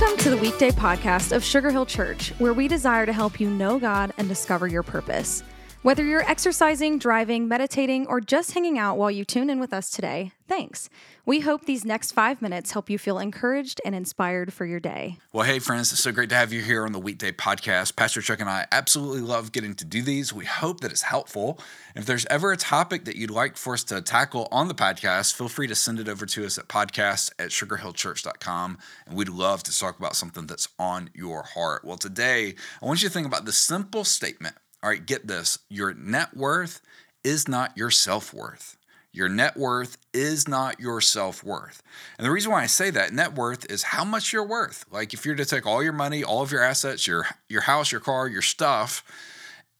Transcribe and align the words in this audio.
Welcome 0.00 0.18
to 0.18 0.30
the 0.30 0.36
weekday 0.36 0.70
podcast 0.70 1.34
of 1.34 1.42
Sugar 1.42 1.72
Hill 1.72 1.84
Church, 1.84 2.32
where 2.38 2.52
we 2.52 2.68
desire 2.68 3.04
to 3.04 3.12
help 3.12 3.40
you 3.40 3.50
know 3.50 3.80
God 3.80 4.12
and 4.16 4.28
discover 4.28 4.68
your 4.68 4.84
purpose. 4.84 5.42
Whether 5.88 6.04
you're 6.04 6.30
exercising, 6.30 6.98
driving, 6.98 7.48
meditating, 7.48 8.08
or 8.08 8.20
just 8.20 8.52
hanging 8.52 8.78
out 8.78 8.98
while 8.98 9.10
you 9.10 9.24
tune 9.24 9.48
in 9.48 9.58
with 9.58 9.72
us 9.72 9.88
today, 9.88 10.32
thanks. 10.46 10.90
We 11.24 11.40
hope 11.40 11.64
these 11.64 11.82
next 11.82 12.12
five 12.12 12.42
minutes 12.42 12.72
help 12.72 12.90
you 12.90 12.98
feel 12.98 13.18
encouraged 13.18 13.80
and 13.86 13.94
inspired 13.94 14.52
for 14.52 14.66
your 14.66 14.80
day. 14.80 15.16
Well, 15.32 15.46
hey, 15.46 15.60
friends, 15.60 15.90
it's 15.90 16.02
so 16.02 16.12
great 16.12 16.28
to 16.28 16.34
have 16.34 16.52
you 16.52 16.60
here 16.60 16.84
on 16.84 16.92
the 16.92 16.98
weekday 16.98 17.32
podcast. 17.32 17.96
Pastor 17.96 18.20
Chuck 18.20 18.38
and 18.38 18.50
I 18.50 18.66
absolutely 18.70 19.22
love 19.22 19.50
getting 19.50 19.74
to 19.76 19.86
do 19.86 20.02
these. 20.02 20.30
We 20.30 20.44
hope 20.44 20.80
that 20.80 20.90
it's 20.90 21.00
helpful. 21.00 21.58
If 21.96 22.04
there's 22.04 22.26
ever 22.26 22.52
a 22.52 22.58
topic 22.58 23.06
that 23.06 23.16
you'd 23.16 23.30
like 23.30 23.56
for 23.56 23.72
us 23.72 23.84
to 23.84 24.02
tackle 24.02 24.46
on 24.52 24.68
the 24.68 24.74
podcast, 24.74 25.32
feel 25.32 25.48
free 25.48 25.68
to 25.68 25.74
send 25.74 26.00
it 26.00 26.06
over 26.06 26.26
to 26.26 26.44
us 26.44 26.58
at 26.58 26.68
podcast 26.68 27.32
at 27.38 27.48
sugarhillchurch.com. 27.48 28.76
And 29.06 29.16
we'd 29.16 29.30
love 29.30 29.62
to 29.62 29.78
talk 29.78 29.98
about 29.98 30.16
something 30.16 30.46
that's 30.46 30.68
on 30.78 31.08
your 31.14 31.44
heart. 31.44 31.82
Well, 31.82 31.96
today, 31.96 32.56
I 32.82 32.84
want 32.84 33.02
you 33.02 33.08
to 33.08 33.14
think 33.14 33.26
about 33.26 33.46
the 33.46 33.52
simple 33.52 34.04
statement. 34.04 34.54
All 34.82 34.90
right, 34.90 35.04
get 35.04 35.26
this 35.26 35.58
your 35.68 35.94
net 35.94 36.36
worth 36.36 36.80
is 37.24 37.48
not 37.48 37.76
your 37.76 37.90
self 37.90 38.32
worth. 38.32 38.76
Your 39.12 39.28
net 39.28 39.56
worth 39.56 39.96
is 40.12 40.46
not 40.46 40.78
your 40.78 41.00
self 41.00 41.42
worth. 41.42 41.82
And 42.18 42.26
the 42.26 42.30
reason 42.30 42.52
why 42.52 42.62
I 42.62 42.66
say 42.66 42.90
that 42.90 43.12
net 43.12 43.34
worth 43.34 43.68
is 43.70 43.82
how 43.82 44.04
much 44.04 44.32
you're 44.32 44.46
worth. 44.46 44.84
Like 44.90 45.14
if 45.14 45.26
you're 45.26 45.34
to 45.34 45.44
take 45.44 45.66
all 45.66 45.82
your 45.82 45.92
money, 45.92 46.22
all 46.22 46.42
of 46.42 46.52
your 46.52 46.62
assets, 46.62 47.06
your 47.06 47.26
your 47.48 47.62
house, 47.62 47.90
your 47.90 48.00
car, 48.00 48.28
your 48.28 48.42
stuff, 48.42 49.02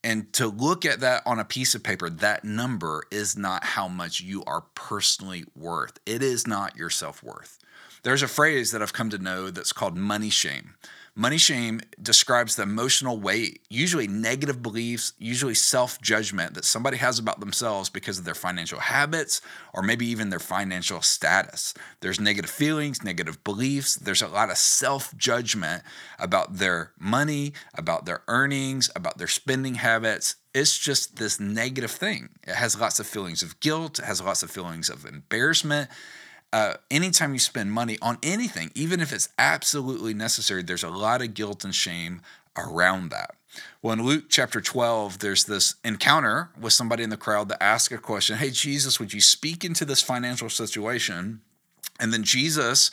and 0.03 0.31
to 0.33 0.47
look 0.47 0.85
at 0.85 1.01
that 1.01 1.23
on 1.25 1.39
a 1.39 1.45
piece 1.45 1.75
of 1.75 1.83
paper, 1.83 2.09
that 2.09 2.43
number 2.43 3.03
is 3.11 3.37
not 3.37 3.63
how 3.63 3.87
much 3.87 4.21
you 4.21 4.43
are 4.45 4.65
personally 4.75 5.45
worth. 5.55 5.99
It 6.05 6.23
is 6.23 6.47
not 6.47 6.75
your 6.75 6.89
self 6.89 7.23
worth. 7.23 7.59
There's 8.03 8.23
a 8.23 8.27
phrase 8.27 8.71
that 8.71 8.81
I've 8.81 8.93
come 8.93 9.09
to 9.09 9.17
know 9.17 9.49
that's 9.49 9.73
called 9.73 9.97
money 9.97 10.29
shame. 10.29 10.75
Money 11.15 11.37
shame 11.37 11.81
describes 12.01 12.55
the 12.55 12.63
emotional 12.63 13.19
weight, 13.19 13.61
usually 13.69 14.07
negative 14.07 14.61
beliefs, 14.61 15.11
usually 15.17 15.53
self 15.53 15.99
judgment 16.01 16.53
that 16.53 16.63
somebody 16.63 16.95
has 16.95 17.19
about 17.19 17.41
themselves 17.41 17.89
because 17.89 18.19
of 18.19 18.23
their 18.23 18.33
financial 18.33 18.79
habits 18.79 19.41
or 19.73 19.81
maybe 19.81 20.05
even 20.05 20.29
their 20.29 20.39
financial 20.39 21.01
status. 21.01 21.73
There's 21.99 22.21
negative 22.21 22.49
feelings, 22.49 23.03
negative 23.03 23.43
beliefs. 23.43 23.95
There's 23.95 24.21
a 24.21 24.29
lot 24.29 24.49
of 24.49 24.57
self 24.57 25.13
judgment 25.17 25.83
about 26.19 26.55
their 26.55 26.93
money, 26.97 27.51
about 27.73 28.05
their 28.05 28.21
earnings, 28.29 28.89
about 28.95 29.17
their 29.17 29.27
spending 29.27 29.75
habits. 29.75 30.37
It's 30.53 30.77
just 30.77 31.17
this 31.17 31.37
negative 31.37 31.91
thing. 31.91 32.29
It 32.47 32.55
has 32.55 32.79
lots 32.79 32.97
of 32.99 33.07
feelings 33.07 33.43
of 33.43 33.59
guilt, 33.59 33.99
it 33.99 34.05
has 34.05 34.21
lots 34.21 34.41
of 34.41 34.51
feelings 34.51 34.89
of 34.89 35.05
embarrassment 35.05 35.89
uh, 36.51 36.73
anytime 36.89 37.33
you 37.33 37.39
spend 37.39 37.71
money 37.71 37.97
on 38.01 38.17
anything, 38.23 38.71
even 38.75 38.99
if 38.99 39.13
it's 39.13 39.29
absolutely 39.37 40.13
necessary, 40.13 40.63
there's 40.63 40.83
a 40.83 40.89
lot 40.89 41.21
of 41.21 41.33
guilt 41.33 41.63
and 41.63 41.75
shame 41.75 42.21
around 42.57 43.09
that. 43.09 43.35
Well, 43.81 43.93
in 43.93 44.03
Luke 44.03 44.25
chapter 44.29 44.61
12, 44.61 45.19
there's 45.19 45.45
this 45.45 45.75
encounter 45.83 46.49
with 46.59 46.73
somebody 46.73 47.03
in 47.03 47.09
the 47.09 47.17
crowd 47.17 47.49
that 47.49 47.63
asks 47.63 47.93
a 47.93 47.97
question 47.97 48.37
Hey, 48.37 48.51
Jesus, 48.51 48.99
would 48.99 49.13
you 49.13 49.21
speak 49.21 49.63
into 49.63 49.85
this 49.85 50.01
financial 50.01 50.49
situation? 50.49 51.41
And 51.99 52.13
then 52.13 52.23
Jesus 52.23 52.91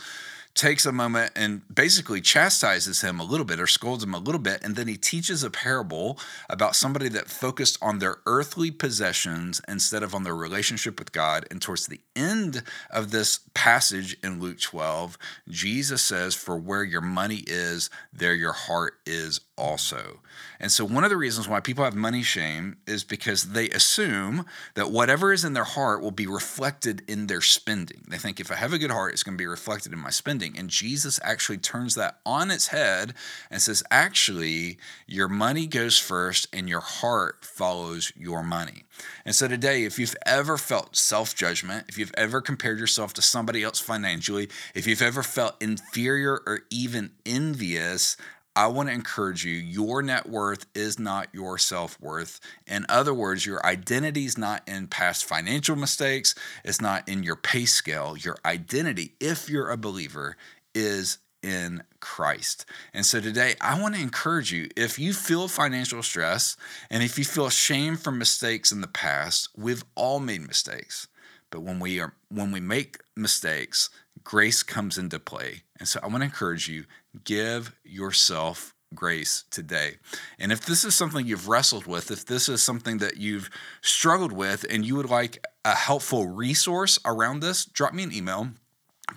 takes 0.56 0.86
a 0.86 0.92
moment 0.92 1.32
and 1.36 1.62
basically 1.72 2.20
chastises 2.20 3.02
him 3.02 3.20
a 3.20 3.24
little 3.24 3.44
bit 3.44 3.60
or 3.60 3.66
scolds 3.66 4.02
him 4.02 4.14
a 4.14 4.18
little 4.18 4.40
bit. 4.40 4.64
And 4.64 4.74
then 4.74 4.88
he 4.88 4.96
teaches 4.96 5.42
a 5.42 5.50
parable 5.50 6.18
about 6.48 6.74
somebody 6.74 7.08
that 7.10 7.28
focused 7.28 7.78
on 7.82 7.98
their 7.98 8.16
earthly 8.26 8.70
possessions 8.70 9.60
instead 9.68 10.02
of 10.02 10.14
on 10.14 10.24
their 10.24 10.34
relationship 10.34 10.98
with 10.98 11.12
God. 11.12 11.46
And 11.50 11.60
towards 11.60 11.86
the 11.86 12.00
end 12.16 12.62
of 12.90 13.10
this 13.10 13.40
passage 13.54 14.16
in 14.24 14.40
Luke 14.40 14.60
12, 14.60 15.18
Jesus 15.48 16.02
says, 16.02 16.34
For 16.34 16.56
where 16.56 16.84
your 16.84 17.02
money 17.02 17.44
is, 17.46 17.90
there 18.12 18.34
your 18.34 18.52
heart 18.52 18.94
is 19.04 19.40
also. 19.56 20.20
And 20.60 20.70
so, 20.70 20.84
one 20.84 21.04
of 21.04 21.10
the 21.10 21.16
reasons 21.16 21.48
why 21.48 21.60
people 21.60 21.84
have 21.84 21.94
money 21.94 22.22
shame 22.22 22.76
is 22.86 23.04
because 23.04 23.52
they 23.52 23.68
assume 23.70 24.46
that 24.74 24.90
whatever 24.90 25.32
is 25.32 25.44
in 25.44 25.52
their 25.52 25.64
heart 25.64 26.02
will 26.02 26.10
be 26.10 26.26
reflected 26.26 27.02
in 27.08 27.26
their 27.26 27.40
spending. 27.40 28.04
They 28.08 28.18
think 28.18 28.40
if 28.40 28.50
I 28.50 28.56
have 28.56 28.72
a 28.72 28.78
good 28.78 28.90
heart, 28.90 29.12
it's 29.12 29.22
going 29.22 29.36
to 29.36 29.42
be 29.42 29.46
reflected 29.46 29.92
in 29.92 29.98
my 29.98 30.10
spending. 30.46 30.58
And 30.60 30.70
Jesus 30.70 31.20
actually 31.22 31.58
turns 31.58 31.94
that 31.94 32.18
on 32.24 32.50
its 32.50 32.68
head 32.68 33.14
and 33.50 33.60
says, 33.60 33.82
actually, 33.90 34.78
your 35.06 35.28
money 35.28 35.66
goes 35.66 35.98
first 35.98 36.48
and 36.52 36.68
your 36.68 36.80
heart 36.80 37.44
follows 37.44 38.12
your 38.16 38.42
money. 38.42 38.84
And 39.24 39.34
so, 39.34 39.48
today, 39.48 39.84
if 39.84 39.98
you've 39.98 40.16
ever 40.24 40.56
felt 40.56 40.96
self 40.96 41.34
judgment, 41.34 41.86
if 41.88 41.98
you've 41.98 42.14
ever 42.16 42.40
compared 42.40 42.78
yourself 42.78 43.12
to 43.14 43.22
somebody 43.22 43.62
else 43.62 43.78
financially, 43.78 44.48
if 44.74 44.86
you've 44.86 45.02
ever 45.02 45.22
felt 45.22 45.62
inferior 45.62 46.40
or 46.46 46.60
even 46.70 47.10
envious, 47.26 48.16
I 48.56 48.68
want 48.68 48.88
to 48.88 48.94
encourage 48.94 49.44
you 49.44 49.52
your 49.52 50.00
net 50.00 50.26
worth 50.26 50.64
is 50.74 50.98
not 50.98 51.28
your 51.32 51.58
self 51.58 52.00
worth. 52.00 52.40
In 52.66 52.86
other 52.88 53.12
words, 53.12 53.44
your 53.44 53.64
identity 53.64 54.24
is 54.24 54.38
not 54.38 54.66
in 54.66 54.88
past 54.88 55.26
financial 55.26 55.76
mistakes, 55.76 56.34
it's 56.64 56.80
not 56.80 57.06
in 57.06 57.22
your 57.22 57.36
pay 57.36 57.66
scale. 57.66 58.16
Your 58.16 58.38
identity, 58.46 59.12
if 59.20 59.50
you're 59.50 59.70
a 59.70 59.76
believer, 59.76 60.38
is 60.74 61.18
in 61.42 61.82
Christ. 62.00 62.64
And 62.94 63.04
so 63.04 63.20
today, 63.20 63.56
I 63.60 63.78
want 63.78 63.94
to 63.94 64.00
encourage 64.00 64.52
you 64.52 64.70
if 64.74 64.98
you 64.98 65.12
feel 65.12 65.48
financial 65.48 66.02
stress 66.02 66.56
and 66.90 67.02
if 67.02 67.18
you 67.18 67.26
feel 67.26 67.50
shame 67.50 67.96
from 67.98 68.18
mistakes 68.18 68.72
in 68.72 68.80
the 68.80 68.86
past, 68.86 69.50
we've 69.54 69.84
all 69.94 70.18
made 70.18 70.46
mistakes. 70.46 71.08
But 71.50 71.62
when 71.62 71.78
we 71.78 72.00
are 72.00 72.14
when 72.28 72.52
we 72.52 72.60
make 72.60 72.98
mistakes, 73.16 73.90
grace 74.24 74.62
comes 74.62 74.98
into 74.98 75.18
play. 75.18 75.62
And 75.78 75.88
so 75.88 76.00
I 76.02 76.06
want 76.06 76.18
to 76.18 76.24
encourage 76.26 76.68
you 76.68 76.84
give 77.24 77.74
yourself 77.84 78.74
grace 78.94 79.44
today. 79.50 79.96
And 80.38 80.52
if 80.52 80.64
this 80.64 80.84
is 80.84 80.94
something 80.94 81.26
you've 81.26 81.48
wrestled 81.48 81.86
with, 81.86 82.10
if 82.10 82.24
this 82.24 82.48
is 82.48 82.62
something 82.62 82.98
that 82.98 83.16
you've 83.16 83.50
struggled 83.82 84.32
with 84.32 84.64
and 84.68 84.84
you 84.84 84.96
would 84.96 85.10
like 85.10 85.44
a 85.64 85.74
helpful 85.74 86.26
resource 86.28 86.98
around 87.04 87.40
this, 87.40 87.64
drop 87.64 87.92
me 87.92 88.04
an 88.04 88.12
email, 88.12 88.50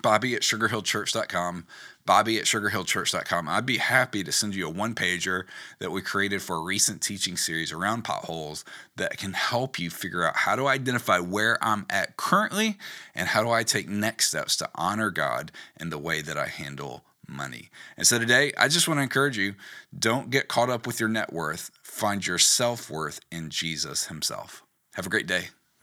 bobby 0.02 0.34
at 0.34 0.42
sugarhillchurch.com, 0.42 1.66
bobby 2.06 2.38
at 2.38 2.44
sugarhillchurch.com. 2.44 3.48
I'd 3.48 3.66
be 3.66 3.78
happy 3.78 4.22
to 4.24 4.32
send 4.32 4.54
you 4.54 4.66
a 4.66 4.70
one 4.70 4.94
pager 4.94 5.44
that 5.78 5.90
we 5.90 6.02
created 6.02 6.42
for 6.42 6.56
a 6.56 6.62
recent 6.62 7.02
teaching 7.02 7.36
series 7.36 7.72
around 7.72 8.02
potholes 8.02 8.64
that 8.96 9.18
can 9.18 9.32
help 9.32 9.78
you 9.78 9.90
figure 9.90 10.24
out 10.24 10.36
how 10.36 10.56
to 10.56 10.68
identify 10.68 11.18
where 11.18 11.58
I'm 11.62 11.86
at 11.90 12.16
currently 12.16 12.78
and 13.14 13.28
how 13.28 13.42
do 13.42 13.50
I 13.50 13.62
take 13.62 13.88
next 13.88 14.28
steps 14.28 14.56
to 14.56 14.70
honor 14.74 15.10
God 15.10 15.52
in 15.78 15.90
the 15.90 15.98
way 15.98 16.22
that 16.22 16.38
I 16.38 16.46
handle 16.46 17.04
money. 17.28 17.70
And 17.96 18.06
so 18.06 18.18
today, 18.18 18.52
I 18.58 18.68
just 18.68 18.88
want 18.88 18.98
to 18.98 19.02
encourage 19.02 19.38
you 19.38 19.54
don't 19.96 20.30
get 20.30 20.48
caught 20.48 20.70
up 20.70 20.86
with 20.86 21.00
your 21.00 21.08
net 21.08 21.32
worth. 21.32 21.70
Find 21.82 22.26
your 22.26 22.38
self 22.38 22.90
worth 22.90 23.20
in 23.30 23.50
Jesus 23.50 24.06
Himself. 24.06 24.62
Have 24.94 25.06
a 25.06 25.10
great 25.10 25.26
day. 25.26 25.50